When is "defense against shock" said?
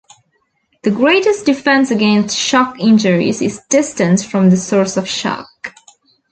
1.45-2.79